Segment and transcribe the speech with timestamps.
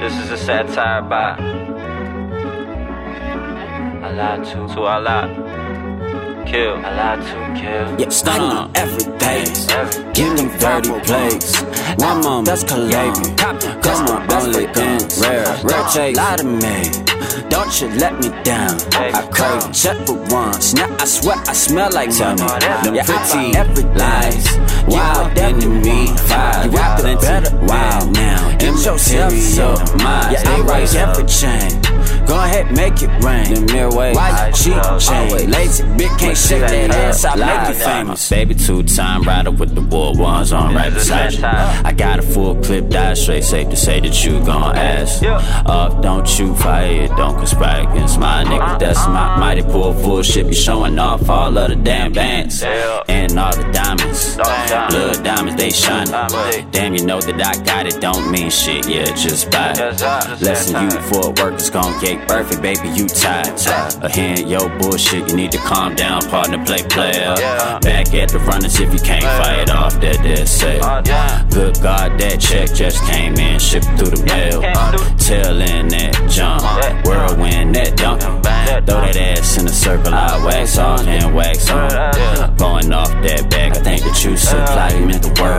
[0.00, 1.36] This is a satire by
[4.06, 5.22] Allah to to Allah.
[6.46, 6.74] Kill.
[6.84, 7.86] Allah to kill.
[7.98, 9.66] Yeah, on every page.
[9.70, 11.56] Every- Give them 30 plays.
[11.98, 13.36] One more, that's Calabi.
[13.82, 15.18] Come on, only things.
[15.20, 16.16] Rare, rare chase.
[16.16, 16.76] Lie to me.
[17.48, 18.76] Don't you let me down.
[18.94, 20.74] I crave check for once.
[20.74, 22.10] Now I swear I smell like.
[22.12, 24.55] Them Yeah, pretty every lies.
[28.86, 30.32] Yourself your mind.
[30.32, 31.82] Yeah, I raise every chain.
[32.26, 33.54] Go ahead, make it rain.
[33.54, 34.12] The mere way.
[34.12, 34.82] Why you cheat?
[35.00, 35.50] Chain.
[35.50, 37.24] Lazy bitch can't shake that ass.
[37.24, 38.28] I make you famous.
[38.28, 41.44] Baby, two time rider with the war ones on right beside you.
[41.44, 43.44] I got a full clip, die straight.
[43.44, 45.22] Safe to say that you gon' ask.
[45.66, 48.60] Up, don't shoot fire, don't conspire against my nigga.
[48.60, 48.78] Uh-huh.
[48.78, 50.48] That's my mighty poor full shit.
[50.48, 54.36] Be showing off all of the damn bands and all the diamonds.
[54.36, 56.06] Blood diamonds, they shine.
[56.72, 58.88] Damn, you know that I got it, don't mean shit.
[58.88, 60.00] Yeah, just buy it.
[60.42, 62.88] Lesson you for work is gon' get perfect, baby.
[62.88, 63.58] You tired.
[64.02, 65.28] A hand, yo bullshit.
[65.28, 66.64] You need to calm down, partner.
[66.64, 67.34] Play player.
[67.82, 70.80] Back at the runners if you can't fight off that dead sale.
[71.50, 74.60] Good God, that check just came in, shipped through the mail.
[75.18, 76.62] Tail in that jump,
[77.06, 78.22] whirlwind that dunk.
[78.22, 81.88] Throw that ass in a circle, I wax off and wax on.
[82.56, 85.55] Going off that back, I think that you supply him in the world.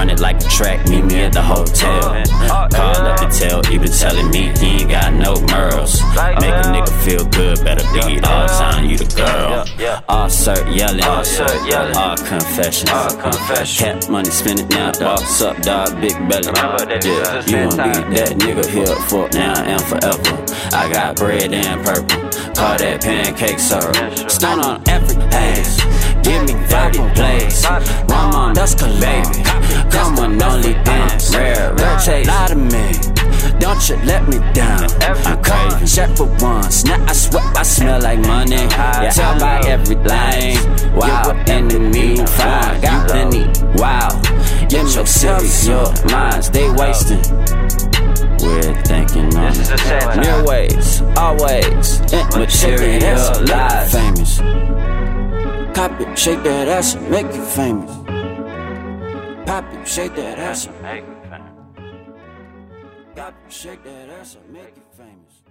[0.00, 0.88] Run it like a track.
[0.88, 2.00] Meet me at the hotel.
[2.08, 6.00] Uh, uh, Call up the tail, even telling me he ain't got no merls.
[6.40, 9.60] Make a nigga feel good, better be all time, you the girl.
[10.08, 11.96] All cert yelling, all cert yelling.
[11.96, 12.90] all confessions.
[12.90, 13.80] All confessions.
[13.80, 15.20] Cat money spend it now, dog.
[15.20, 16.48] Sup, dog, big belly.
[16.48, 20.34] Yeah, you gon' be that nigga here for now and forever.
[20.72, 22.20] I got bread and purple.
[22.56, 24.30] Call that pancake syrup.
[24.30, 25.76] Stone on every page.
[26.24, 27.64] Give me 30 plays.
[28.08, 29.49] One mom, that's Calabi.
[29.90, 31.34] Come on, only dance.
[31.34, 32.26] Rare, rare chase.
[32.26, 33.20] Lie to me.
[33.58, 34.88] Don't you let me down.
[35.02, 35.86] I'm craving.
[35.86, 36.84] Check for once.
[36.84, 38.56] Now I swear I smell like money.
[38.56, 40.56] Yeah, tell by every line.
[40.94, 42.80] Wow, enemy fine.
[42.80, 43.44] Got plenty.
[43.80, 44.20] Wow.
[44.68, 46.50] Get yourself your minds.
[46.50, 47.22] They wasting.
[48.40, 49.52] We're thinking on
[50.24, 52.00] a ways, always.
[52.34, 53.92] Material lies.
[53.92, 54.38] Famous.
[55.74, 57.99] Cop it, shake that ass and make you famous.
[59.50, 61.50] Pop it, shake that ass and Make it famous.
[63.16, 65.42] Cop it, shake that ass and make you famous.